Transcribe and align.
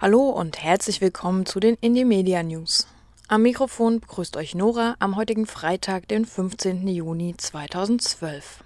Hallo 0.00 0.28
und 0.30 0.62
herzlich 0.62 1.00
willkommen 1.00 1.44
zu 1.44 1.58
den 1.58 1.74
Indymedia 1.80 2.44
News. 2.44 2.86
Am 3.26 3.42
Mikrofon 3.42 3.98
begrüßt 3.98 4.36
euch 4.36 4.54
Nora 4.54 4.94
am 5.00 5.16
heutigen 5.16 5.44
Freitag, 5.44 6.06
den 6.06 6.24
15. 6.24 6.86
Juni 6.86 7.34
2012. 7.36 8.62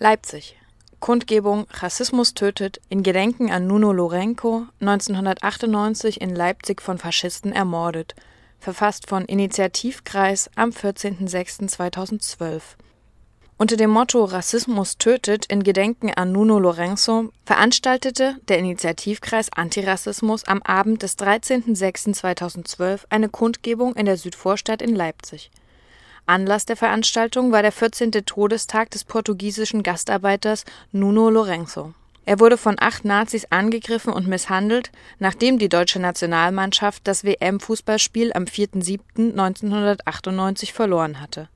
Leipzig. 0.00 0.58
Kundgebung 0.98 1.68
Rassismus 1.70 2.34
tötet 2.34 2.80
in 2.88 3.04
Gedenken 3.04 3.52
an 3.52 3.68
Nuno 3.68 3.92
Lourenco, 3.92 4.66
1998 4.80 6.20
in 6.20 6.34
Leipzig 6.34 6.82
von 6.82 6.98
Faschisten 6.98 7.52
ermordet. 7.52 8.16
Verfasst 8.58 9.08
von 9.08 9.26
Initiativkreis 9.26 10.50
am 10.56 10.70
14.06.2012. 10.70 12.62
Unter 13.62 13.76
dem 13.76 13.90
Motto 13.90 14.24
Rassismus 14.24 14.98
tötet 14.98 15.46
in 15.46 15.62
Gedenken 15.62 16.12
an 16.12 16.32
Nuno 16.32 16.58
Lourenço 16.58 17.30
veranstaltete 17.44 18.34
der 18.48 18.58
Initiativkreis 18.58 19.52
Antirassismus 19.52 20.42
am 20.48 20.60
Abend 20.62 21.04
des 21.04 21.16
13.06.2012 21.16 23.02
eine 23.08 23.28
Kundgebung 23.28 23.94
in 23.94 24.06
der 24.06 24.16
Südvorstadt 24.16 24.82
in 24.82 24.96
Leipzig. 24.96 25.52
Anlass 26.26 26.66
der 26.66 26.74
Veranstaltung 26.74 27.52
war 27.52 27.62
der 27.62 27.70
14. 27.70 28.10
Todestag 28.26 28.90
des 28.90 29.04
portugiesischen 29.04 29.84
Gastarbeiters 29.84 30.64
Nuno 30.90 31.28
Lourenço. 31.28 31.92
Er 32.24 32.40
wurde 32.40 32.56
von 32.56 32.74
acht 32.80 33.04
Nazis 33.04 33.46
angegriffen 33.50 34.12
und 34.12 34.26
misshandelt, 34.26 34.90
nachdem 35.20 35.60
die 35.60 35.68
deutsche 35.68 36.00
Nationalmannschaft 36.00 37.06
das 37.06 37.22
WM-Fußballspiel 37.22 38.32
am 38.32 38.42
4.7.1998 38.42 40.72
verloren 40.72 41.20
hatte. 41.20 41.48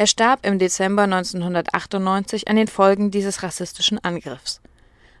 Er 0.00 0.06
starb 0.06 0.46
im 0.46 0.58
Dezember 0.58 1.02
1998 1.02 2.48
an 2.48 2.56
den 2.56 2.68
Folgen 2.68 3.10
dieses 3.10 3.42
rassistischen 3.42 4.02
Angriffs 4.02 4.62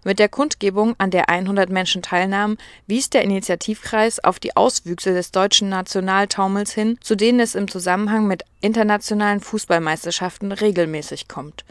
mit 0.04 0.18
der 0.18 0.30
Kundgebung, 0.30 0.94
an 0.96 1.10
der 1.10 1.28
100 1.28 1.68
Menschen 1.68 2.00
teilnahmen, 2.00 2.56
wies 2.86 3.10
der 3.10 3.20
Initiativkreis 3.20 4.24
auf 4.24 4.40
die 4.40 4.56
Auswüchse 4.56 5.12
des 5.12 5.32
deutschen 5.32 5.68
Nationaltaumels 5.68 6.72
hin, 6.72 6.96
zu 7.02 7.14
denen 7.14 7.40
es 7.40 7.54
im 7.54 7.68
Zusammenhang 7.68 8.26
mit 8.26 8.44
internationalen 8.62 9.40
Fußballmeisterschaften 9.40 10.50
regelmäßig 10.50 11.28
kommt. 11.28 11.66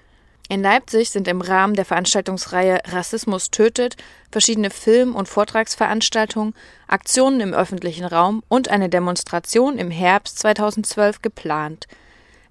In 0.47 0.61
Leipzig 0.61 1.09
sind 1.09 1.27
im 1.27 1.41
Rahmen 1.41 1.73
der 1.73 1.85
Veranstaltungsreihe 1.85 2.77
Rassismus 2.89 3.49
tötet 3.49 3.97
verschiedene 4.31 4.69
Film- 4.69 5.15
und 5.15 5.27
Vortragsveranstaltungen, 5.27 6.53
Aktionen 6.87 7.39
im 7.39 7.55
öffentlichen 7.55 8.05
Raum 8.05 8.43
und 8.49 8.69
eine 8.69 8.87
Demonstration 8.87 9.79
im 9.79 9.89
Herbst 9.89 10.37
2012 10.37 11.23
geplant. 11.23 11.87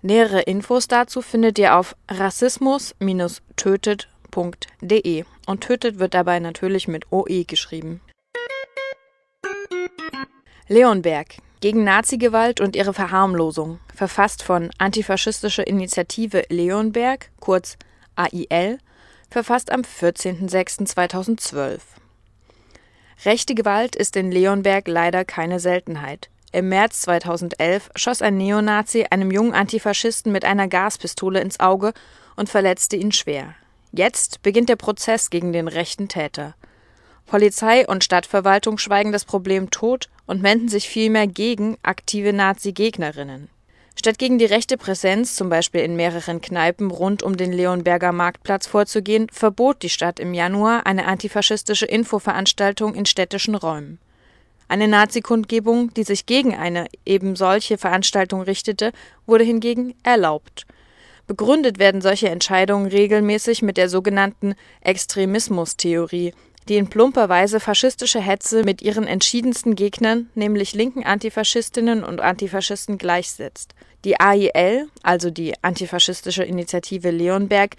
Nähere 0.03 0.43
Infos 0.43 0.89
dazu 0.89 1.23
findet 1.23 1.59
ihr 1.59 1.77
auf 1.77 1.97
rassismus-tötet.de 2.09 3.49
tötet.de 3.59 5.25
und 5.47 5.61
tötet 5.63 5.99
wird 5.99 6.15
dabei 6.15 6.39
natürlich 6.39 6.89
mit 6.89 7.13
OE 7.13 7.45
geschrieben. 7.45 8.01
Leonberg 10.69 11.37
gegen 11.61 11.83
Nazigewalt 11.83 12.61
und 12.61 12.77
ihre 12.77 12.95
Verharmlosung, 12.95 13.81
verfasst 13.93 14.45
von 14.45 14.71
Antifaschistische 14.79 15.63
Initiative 15.63 16.45
Leonberg, 16.51 17.33
kurz 17.41 17.77
AIL, 18.15 18.79
verfasst 19.29 19.73
am 19.73 19.81
14.06.2012. 19.81 21.81
Rechte 23.25 23.57
Gewalt 23.57 23.97
ist 23.97 24.15
in 24.15 24.31
Leonberg 24.31 24.87
leider 24.87 25.25
keine 25.25 25.59
Seltenheit. 25.59 26.31
Im 26.51 26.71
März 26.71 27.03
2011 27.03 27.91
schoss 27.95 28.23
ein 28.23 28.39
Neonazi 28.39 29.05
einem 29.11 29.31
jungen 29.31 29.53
Antifaschisten 29.53 30.33
mit 30.33 30.47
einer 30.47 30.67
Gaspistole 30.67 31.41
ins 31.41 31.61
Auge 31.61 31.93
und 32.37 32.49
verletzte 32.49 32.97
ihn 32.97 33.13
schwer. 33.13 33.55
Jetzt 33.93 34.43
beginnt 34.43 34.71
der 34.71 34.77
Prozess 34.77 35.29
gegen 35.29 35.53
den 35.53 35.69
rechten 35.69 36.09
Täter. 36.09 36.55
Polizei 37.27 37.87
und 37.87 38.03
Stadtverwaltung 38.03 38.79
schweigen 38.79 39.13
das 39.13 39.27
Problem 39.27 39.71
tot 39.71 40.09
und 40.27 40.43
wenden 40.43 40.69
sich 40.69 40.89
vielmehr 40.89 41.27
gegen 41.27 41.77
aktive 41.83 42.33
Nazi-Gegnerinnen. 42.33 43.51
Statt 43.95 44.19
gegen 44.19 44.39
die 44.39 44.47
rechte 44.47 44.79
Präsenz, 44.79 45.35
zum 45.35 45.51
Beispiel 45.51 45.83
in 45.83 45.97
mehreren 45.97 46.41
Kneipen 46.41 46.91
rund 46.91 47.23
um 47.23 47.37
den 47.37 47.53
Leonberger 47.53 48.13
Marktplatz 48.13 48.67
vorzugehen, 48.67 49.27
verbot 49.31 49.83
die 49.83 49.89
Stadt 49.91 50.21
im 50.21 50.33
Januar 50.33 50.87
eine 50.87 51.05
antifaschistische 51.07 51.85
Infoveranstaltung 51.85 52.95
in 52.95 53.05
städtischen 53.05 53.55
Räumen. 53.55 53.99
Eine 54.69 54.87
Nazi-Kundgebung, 54.87 55.93
die 55.95 56.05
sich 56.05 56.27
gegen 56.27 56.55
eine 56.55 56.87
eben 57.05 57.37
solche 57.37 57.79
Veranstaltung 57.79 58.43
richtete, 58.43 58.93
wurde 59.27 59.45
hingegen 59.45 59.95
erlaubt– 60.03 60.67
Begründet 61.29 61.79
werden 61.79 62.01
solche 62.01 62.31
Entscheidungen 62.31 62.87
regelmäßig 62.87 63.61
mit 63.61 63.77
der 63.77 63.91
sogenannten 63.91 64.55
Extremismustheorie, 64.81 66.33
die 66.69 66.77
in 66.77 66.89
plumper 66.89 67.29
Weise 67.29 67.61
faschistische 67.61 68.19
Hetze 68.19 68.65
mit 68.65 68.81
ihren 68.81 69.07
entschiedensten 69.07 69.75
Gegnern, 69.75 70.31
nämlich 70.35 70.73
linken 70.73 71.05
Antifaschistinnen 71.05 72.03
und 72.03 72.21
Antifaschisten, 72.21 72.97
gleichsetzt. 72.97 73.75
Die 74.07 74.19
AIL, 74.19 74.89
also 75.03 75.31
die 75.31 75.53
Antifaschistische 75.61 76.45
Initiative 76.45 77.11
Leonberg, 77.11 77.77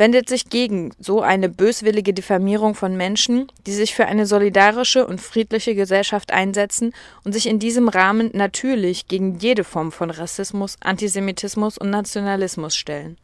wendet 0.00 0.30
sich 0.30 0.48
gegen 0.48 0.92
so 0.98 1.20
eine 1.20 1.50
böswillige 1.50 2.14
Diffamierung 2.14 2.74
von 2.74 2.96
Menschen, 2.96 3.52
die 3.66 3.74
sich 3.74 3.94
für 3.94 4.06
eine 4.06 4.24
solidarische 4.24 5.06
und 5.06 5.20
friedliche 5.20 5.74
Gesellschaft 5.74 6.32
einsetzen 6.32 6.94
und 7.22 7.32
sich 7.32 7.46
in 7.46 7.58
diesem 7.58 7.86
Rahmen 7.86 8.30
natürlich 8.32 9.08
gegen 9.08 9.38
jede 9.38 9.62
Form 9.62 9.92
von 9.92 10.08
Rassismus, 10.08 10.78
Antisemitismus 10.80 11.76
und 11.76 11.90
Nationalismus 11.90 12.76
stellen. 12.76 13.18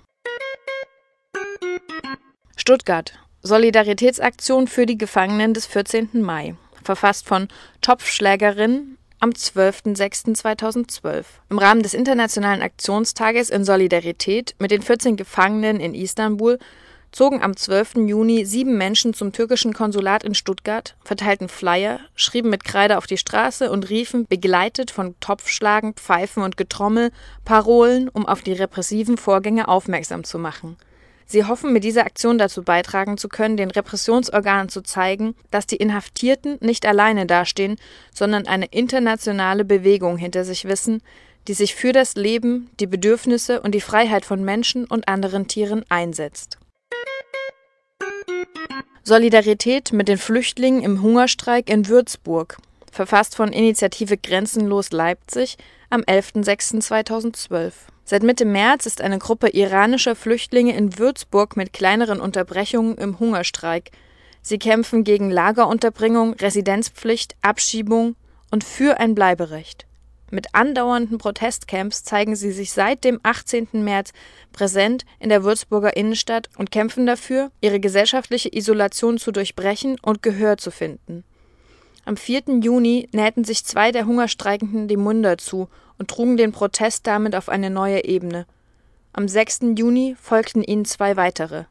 Stuttgart. 2.56 3.14
Solidaritätsaktion 3.46 4.68
für 4.68 4.88
die 4.88 4.98
Gefangenen 4.98 5.54
des 5.54 5.68
14. 5.68 6.10
Mai, 6.14 6.56
verfasst 6.84 7.28
von 7.28 7.48
Topfschlägerin 7.82 8.98
am 9.20 9.30
12.06.2012. 9.30 11.26
Im 11.52 11.60
Rahmen 11.60 11.84
des 11.84 11.94
Internationalen 11.94 12.64
Aktionstages 12.64 13.52
in 13.52 13.64
Solidarität 13.64 14.56
mit 14.58 14.72
den 14.72 14.82
14 14.82 15.16
Gefangenen 15.16 15.80
in 15.80 15.94
Istanbul 15.94 16.58
zogen 17.12 17.44
am 17.44 17.56
12. 17.56 18.08
Juni 18.08 18.46
sieben 18.46 18.80
Menschen 18.80 19.14
zum 19.14 19.32
türkischen 19.32 19.74
Konsulat 19.74 20.24
in 20.24 20.34
Stuttgart, 20.34 20.96
verteilten 21.04 21.48
Flyer, 21.48 22.00
schrieben 22.16 22.50
mit 22.50 22.64
Kreide 22.64 22.98
auf 22.98 23.06
die 23.06 23.20
Straße 23.20 23.70
und 23.70 23.92
riefen, 23.92 24.26
begleitet 24.26 24.90
von 24.90 25.14
Topfschlagen, 25.20 25.94
Pfeifen 25.94 26.42
und 26.42 26.58
Getrommel, 26.58 27.12
Parolen, 27.46 28.10
um 28.10 28.26
auf 28.26 28.42
die 28.42 28.54
repressiven 28.54 29.18
Vorgänge 29.18 29.68
aufmerksam 29.68 30.24
zu 30.24 30.40
machen. 30.40 30.78
Sie 31.28 31.44
hoffen, 31.44 31.74
mit 31.74 31.84
dieser 31.84 32.06
Aktion 32.06 32.38
dazu 32.38 32.62
beitragen 32.62 33.18
zu 33.18 33.30
können, 33.30 33.58
den 33.58 33.72
Repressionsorganen 33.72 34.70
zu 34.70 34.82
zeigen, 34.82 35.36
dass 35.50 35.66
die 35.66 35.78
Inhaftierten 35.78 36.58
nicht 36.62 36.86
alleine 36.86 37.26
dastehen, 37.26 37.78
sondern 38.14 38.46
eine 38.46 38.66
internationale 38.66 39.66
Bewegung 39.66 40.18
hinter 40.18 40.46
sich 40.46 40.66
wissen, 40.66 41.02
die 41.48 41.54
sich 41.54 41.76
für 41.76 41.92
das 41.92 42.16
Leben, 42.16 42.70
die 42.80 42.88
Bedürfnisse 42.88 43.62
und 43.62 43.74
die 43.74 43.82
Freiheit 43.82 44.26
von 44.26 44.44
Menschen 44.44 44.86
und 44.86 45.08
anderen 45.08 45.48
Tieren 45.48 45.84
einsetzt. 45.90 46.58
Solidarität 49.04 49.94
mit 49.94 50.08
den 50.08 50.18
Flüchtlingen 50.18 50.82
im 50.82 51.02
Hungerstreik 51.02 51.70
in 51.70 51.88
Würzburg, 51.88 52.58
verfasst 52.92 53.36
von 53.36 53.52
Initiative 53.52 54.18
Grenzenlos 54.18 54.92
Leipzig 54.92 55.58
am 55.92 56.02
11.06.2012. 56.02 57.74
Seit 58.08 58.22
Mitte 58.22 58.46
März 58.46 58.86
ist 58.86 59.02
eine 59.02 59.18
Gruppe 59.18 59.50
iranischer 59.50 60.16
Flüchtlinge 60.16 60.78
in 60.78 61.00
Würzburg 61.00 61.58
mit 61.58 61.74
kleineren 61.74 62.20
Unterbrechungen 62.20 63.00
im 63.00 63.18
Hungerstreik. 63.20 63.90
Sie 64.44 64.60
kämpfen 64.60 65.04
gegen 65.04 65.32
Lagerunterbringung, 65.32 66.36
Residenzpflicht, 66.36 67.36
Abschiebung 67.42 68.16
und 68.52 68.64
für 68.64 69.00
ein 69.00 69.16
Bleiberecht. 69.16 69.88
Mit 70.30 70.54
andauernden 70.54 71.18
Protestcamps 71.18 72.04
zeigen 72.04 72.36
sie 72.36 72.52
sich 72.52 72.74
seit 72.74 73.04
dem 73.04 73.20
18. 73.24 73.70
März 73.74 74.12
präsent 74.54 75.04
in 75.20 75.30
der 75.30 75.44
Würzburger 75.44 75.98
Innenstadt 75.98 76.50
und 76.60 76.70
kämpfen 76.70 77.08
dafür, 77.08 77.50
ihre 77.60 77.80
gesellschaftliche 77.80 78.56
Isolation 78.56 79.18
zu 79.18 79.32
durchbrechen 79.32 79.98
und 80.00 80.22
Gehör 80.22 80.58
zu 80.58 80.70
finden. 80.70 81.24
Am 82.06 82.18
4. 82.18 82.60
Juni 82.62 83.10
nähten 83.14 83.44
sich 83.44 83.66
zwei 83.66 83.92
der 83.92 84.06
Hungerstreikenden 84.06 84.88
die 84.88 84.98
Munde 84.98 85.38
zu 85.38 85.70
und 85.98 86.10
trugen 86.10 86.38
den 86.38 86.52
Protest 86.52 87.08
damit 87.08 87.36
auf 87.36 87.50
eine 87.50 87.70
neue 87.70 88.04
Ebene. 88.04 88.46
Am 89.14 89.28
6. 89.28 89.60
Juni 89.78 90.16
folgten 90.22 90.64
ihnen 90.64 90.86
zwei 90.86 91.16
weitere. 91.16 91.66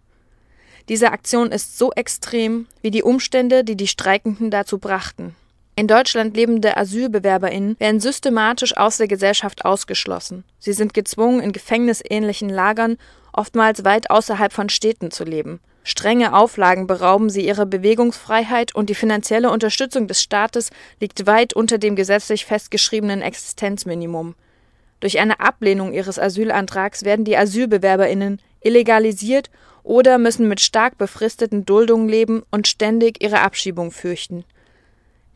Diese 0.89 1.13
Aktion 1.13 1.51
ist 1.51 1.79
so 1.79 1.93
extrem 1.93 2.67
wie 2.83 2.91
die 2.91 3.03
Umstände, 3.03 3.65
die 3.65 3.77
die 3.77 3.87
Streikenden 3.87 4.51
dazu 4.51 4.79
brachten. 4.79 5.35
In 5.77 5.89
Deutschland 5.89 6.37
lebende 6.37 6.77
AsylbewerberInnen 6.77 7.79
werden 7.81 8.01
systematisch 8.01 8.77
aus 8.77 8.99
der 8.99 9.09
Gesellschaft 9.09 9.65
ausgeschlossen. 9.65 10.45
Sie 10.59 10.73
sind 10.73 10.95
gezwungen, 10.95 11.41
in 11.41 11.53
gefängnisähnlichen 11.53 12.49
Lagern, 12.49 12.97
oftmals 13.33 13.85
weit 13.85 14.11
außerhalb 14.11 14.53
von 14.53 14.69
Städten 14.69 15.11
zu 15.11 15.25
leben. 15.25 15.61
Strenge 15.87 16.35
Auflagen 16.35 16.87
berauben 16.87 17.29
sie 17.29 17.47
ihrer 17.47 17.67
Bewegungsfreiheit 17.67 18.75
und 18.75 18.89
die 18.89 18.95
finanzielle 18.95 19.51
Unterstützung 19.51 20.09
des 20.09 20.23
Staates 20.23 20.71
liegt 20.99 21.27
weit 21.27 21.53
unter 21.53 21.77
dem 21.77 21.95
gesetzlich 21.95 22.47
festgeschriebenen 22.47 23.21
Existenzminimum. 23.21 24.35
Durch 25.01 25.19
eine 25.19 25.41
Ablehnung 25.41 25.93
ihres 25.93 26.19
Asylantrags 26.19 27.05
werden 27.05 27.27
die 27.27 27.37
Asylbewerberinnen 27.37 28.41
illegalisiert 28.63 29.51
oder 29.83 30.17
müssen 30.17 30.49
mit 30.49 30.63
stark 30.63 30.97
befristeten 30.97 31.67
Duldungen 31.67 32.09
leben 32.09 32.43
und 32.51 32.67
ständig 32.67 33.23
ihre 33.23 33.43
Abschiebung 33.43 33.91
fürchten. 33.91 34.45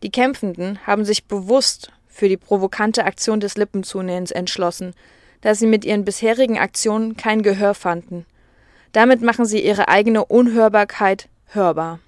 Die 0.03 0.11
Kämpfenden 0.11 0.79
haben 0.87 1.05
sich 1.05 1.27
bewusst 1.27 1.93
für 2.06 2.31
die 2.31 2.39
provokante 2.39 3.05
Aktion 3.05 3.41
des 3.41 3.59
Lippenzunehmens 3.59 4.31
entschlossen, 4.31 4.95
da 5.43 5.55
sie 5.55 5.67
mit 5.67 5.85
ihren 5.85 6.06
bisherigen 6.06 6.59
Aktionen 6.59 7.19
kein 7.19 7.43
Gehör 7.43 7.75
fanden. 7.75 8.25
Damit 8.93 9.23
machen 9.23 9.44
sie 9.44 9.64
ihre 9.64 9.88
eigene 9.88 10.25
Unhörbarkeit 10.25 11.29
hörbar. 11.46 12.00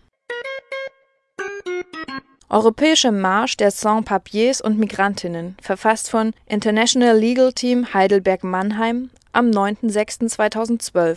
Europäischer 2.48 3.12
Marsch 3.12 3.56
der 3.56 3.70
Sans-Papiers 3.70 4.60
und 4.60 4.76
Migrantinnen, 4.76 5.56
verfasst 5.62 6.10
von 6.10 6.32
International 6.46 7.16
Legal 7.16 7.52
Team 7.52 7.94
Heidelberg-Mannheim 7.94 9.10
am 9.32 9.50
9.06.2012. 9.50 11.16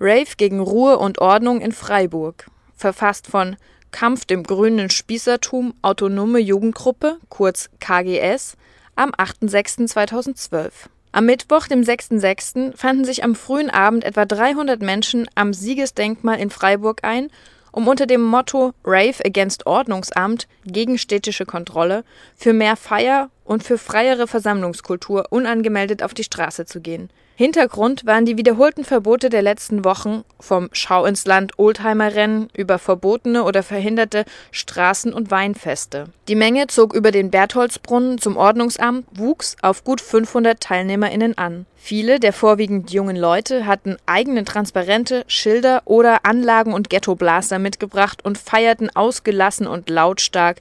Rave 0.00 0.36
gegen 0.36 0.58
Ruhe 0.58 0.98
und 0.98 1.20
Ordnung 1.20 1.60
in 1.60 1.70
Freiburg, 1.70 2.46
verfasst 2.76 3.28
von 3.28 3.54
Kampf 3.92 4.24
dem 4.24 4.42
grünen 4.42 4.90
Spießertum 4.90 5.74
Autonome 5.80 6.40
Jugendgruppe, 6.40 7.18
kurz 7.28 7.70
KGS, 7.78 8.56
am 8.96 9.10
8.06.2012. 9.10 10.72
Am 11.14 11.26
Mittwoch, 11.26 11.66
dem 11.66 11.82
6.6., 11.82 12.74
fanden 12.74 13.04
sich 13.04 13.22
am 13.22 13.34
frühen 13.34 13.68
Abend 13.68 14.02
etwa 14.02 14.24
300 14.24 14.80
Menschen 14.80 15.28
am 15.34 15.52
Siegesdenkmal 15.52 16.40
in 16.40 16.48
Freiburg 16.48 17.00
ein, 17.02 17.28
um 17.70 17.86
unter 17.86 18.06
dem 18.06 18.22
Motto 18.22 18.72
Rave 18.82 19.22
Against 19.24 19.66
Ordnungsamt 19.66 20.48
gegen 20.64 20.96
städtische 20.96 21.44
Kontrolle 21.44 22.04
für 22.34 22.54
mehr 22.54 22.76
Feier 22.76 23.28
und 23.52 23.62
für 23.62 23.78
freiere 23.78 24.26
Versammlungskultur 24.26 25.26
unangemeldet 25.30 26.02
auf 26.02 26.14
die 26.14 26.24
Straße 26.24 26.66
zu 26.66 26.80
gehen 26.80 27.10
Hintergrund 27.34 28.04
waren 28.04 28.26
die 28.26 28.36
wiederholten 28.36 28.84
Verbote 28.84 29.30
der 29.30 29.40
letzten 29.40 29.84
Wochen, 29.84 30.22
vom 30.38 30.68
Schau 30.72 31.06
ins 31.06 31.24
Land 31.24 31.58
Oldtimer-Rennen 31.58 32.50
über 32.54 32.78
verbotene 32.78 33.44
oder 33.44 33.62
verhinderte 33.62 34.26
Straßen- 34.52 35.12
und 35.12 35.30
Weinfeste. 35.30 36.08
Die 36.28 36.34
Menge 36.34 36.66
zog 36.66 36.94
über 36.94 37.10
den 37.10 37.30
Bertholdsbrunnen 37.30 38.18
zum 38.18 38.36
Ordnungsamt, 38.36 39.06
wuchs 39.12 39.56
auf 39.62 39.82
gut 39.82 40.02
500 40.02 40.60
TeilnehmerInnen 40.60 41.38
an. 41.38 41.64
Viele 41.74 42.20
der 42.20 42.34
vorwiegend 42.34 42.92
jungen 42.92 43.16
Leute 43.16 43.66
hatten 43.66 43.96
eigene 44.04 44.44
Transparente, 44.44 45.24
Schilder 45.26 45.82
oder 45.86 46.26
Anlagen 46.26 46.74
und 46.74 46.90
Ghettoblaster 46.90 47.58
mitgebracht 47.58 48.24
und 48.24 48.36
feierten 48.36 48.94
ausgelassen 48.94 49.66
und 49.66 49.88
lautstark 49.88 50.60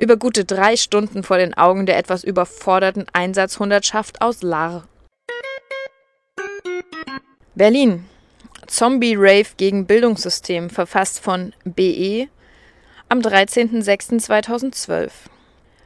über 0.00 0.16
gute 0.16 0.44
drei 0.44 0.76
Stunden 0.76 1.22
vor 1.22 1.36
den 1.36 1.54
Augen 1.54 1.86
der 1.86 1.98
etwas 1.98 2.24
überforderten 2.24 3.06
Einsatzhundertschaft 3.12 4.22
aus 4.22 4.42
Lahr. 4.42 4.88
Berlin. 7.54 8.06
Zombie-Rave 8.66 9.48
gegen 9.56 9.86
Bildungssystem, 9.86 10.70
verfasst 10.70 11.20
von 11.20 11.52
BE 11.64 12.28
am 13.08 13.18
13.06.2012. 13.18 15.10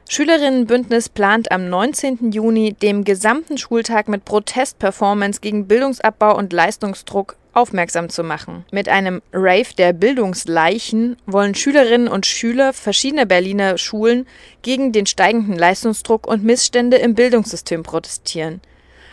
Schülerinnenbündnis 0.09 1.09
plant 1.09 1.51
am 1.51 1.71
19. 1.71 2.31
Juni 2.31 2.75
dem 2.75 3.05
gesamten 3.05 3.57
Schultag 3.57 4.07
mit 4.07 4.27
Protestperformance 4.27 5.41
gegen 5.41 5.67
Bildungsabbau 5.67 6.37
und 6.37 6.53
Leistungsdruck 6.53 7.37
aufmerksam 7.55 8.11
zu 8.11 8.23
machen. 8.23 8.65
Mit 8.71 8.89
einem 8.89 9.23
Rave 9.33 9.75
der 9.79 9.93
Bildungsleichen 9.93 11.17
wollen 11.27 11.55
Schülerinnen 11.55 12.09
und 12.09 12.27
Schüler 12.27 12.73
verschiedener 12.73 13.27
Berliner 13.27 13.79
Schulen 13.79 14.27
gegen 14.63 14.93
den 14.93 15.07
steigenden 15.07 15.57
Leistungsdruck 15.57 16.27
und 16.27 16.45
Missstände 16.45 16.97
im 16.97 17.15
Bildungssystem 17.15 17.83
protestieren. 17.83 18.61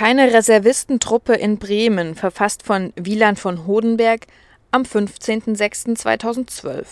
Keine 0.00 0.32
Reservistentruppe 0.32 1.34
in 1.34 1.58
Bremen, 1.58 2.14
verfasst 2.14 2.62
von 2.62 2.94
Wieland 2.96 3.38
von 3.38 3.66
Hodenberg 3.66 4.28
am 4.70 4.84
15.06.2012. 4.84 6.86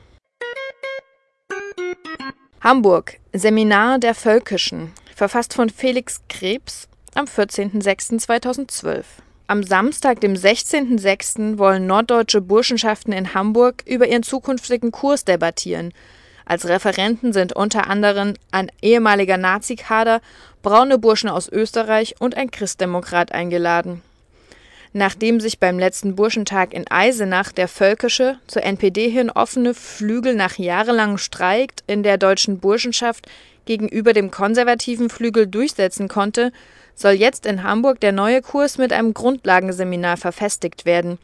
Hamburg 2.61 3.19
Seminar 3.33 3.99
der 3.99 4.15
Völkischen, 4.15 4.93
verfasst 5.15 5.53
von 5.53 5.69
Felix 5.69 6.21
Krebs 6.29 6.89
am 7.15 7.25
14.06.2012. 7.25 9.03
Am 9.49 9.65
Samstag, 9.65 10.21
dem 10.21 10.35
16.06., 10.35 11.59
wollen 11.59 11.89
norddeutsche 11.89 12.41
Burschenschaften 12.41 13.13
in 13.13 13.35
Hamburg 13.35 13.83
über 13.85 14.07
ihren 14.07 14.23
zukünftigen 14.23 14.93
Kurs 14.93 15.25
debattieren. 15.25 15.93
Als 16.47 16.69
Referenten 16.69 17.33
sind 17.33 17.55
unter 17.55 17.91
anderem 17.91 18.35
ein 18.53 18.71
ehemaliger 18.81 19.37
Nazikader, 19.37 20.21
braune 20.63 20.97
Burschen 20.97 21.29
aus 21.29 21.49
Österreich 21.49 22.15
und 22.21 22.37
ein 22.37 22.53
Christdemokrat 22.53 23.33
eingeladen. 23.33 24.01
Nachdem 24.93 25.41
sich 25.41 25.59
beim 25.59 25.79
letzten 25.79 26.15
Burschentag 26.15 26.73
in 26.73 26.89
Eisenach 26.89 27.51
der 27.51 27.67
völkische, 27.67 28.39
zur 28.47 28.63
NPD 28.63 29.11
hin 29.11 29.29
offene 29.29 29.75
Flügel 29.75 30.35
nach 30.37 30.57
jahrelangem 30.57 31.19
Streik 31.19 31.73
in 31.89 32.05
der 32.05 32.17
deutschen 32.17 32.61
Burschenschaft 32.61 33.27
gegenüber 33.67 34.13
dem 34.13 34.31
konservativen 34.31 35.11
Flügel 35.11 35.49
durchsetzen 35.49 36.07
konnte, 36.07 36.53
soll 36.95 37.13
jetzt 37.13 37.45
in 37.45 37.65
Hamburg 37.65 37.99
der 38.01 38.13
neue 38.13 38.41
Kurs 38.41 38.79
mit 38.79 38.93
einem 38.93 39.15
Grundlagenseminar 39.15 40.17
verfestigt 40.17 40.87
werden. 40.87 41.19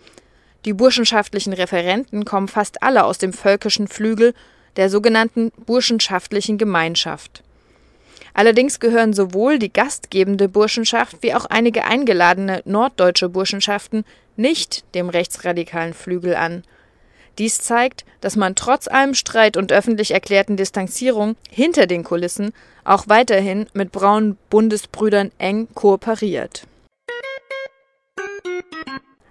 Die 0.65 0.73
burschenschaftlichen 0.73 1.53
Referenten 1.53 2.25
kommen 2.25 2.49
fast 2.49 2.83
alle 2.83 3.05
aus 3.05 3.19
dem 3.19 3.33
völkischen 3.33 3.87
Flügel 3.87 4.35
der 4.77 4.91
sogenannten 4.91 5.53
Burschenschaftlichen 5.67 6.59
Gemeinschaft. 6.59 7.43
Allerdings 8.35 8.81
gehören 8.81 9.13
sowohl 9.13 9.59
die 9.59 9.73
gastgebende 9.73 10.49
Burschenschaft 10.49 11.19
wie 11.23 11.35
auch 11.35 11.45
einige 11.47 11.85
eingeladene 11.85 12.63
norddeutsche 12.65 13.29
Burschenschaften 13.29 14.05
nicht 14.37 14.85
dem 14.95 15.09
rechtsradikalen 15.09 15.93
Flügel 15.93 16.35
an. 16.35 16.65
Dies 17.39 17.61
zeigt, 17.61 18.05
dass 18.21 18.37
man 18.37 18.55
trotz 18.55 18.89
allem 18.89 19.15
Streit 19.15 19.57
und 19.57 19.73
öffentlich 19.73 20.13
erklärten 20.13 20.57
Distanzierung 20.57 21.37
hinter 21.51 21.87
den 21.87 22.05
Kulissen 22.05 22.53
auch 22.85 23.05
weiterhin 23.09 23.67
mit 23.75 23.93
braunen 23.93 24.37
Bundesbrüdern 24.51 25.31
eng 25.39 25.69
kooperiert. 25.75 26.67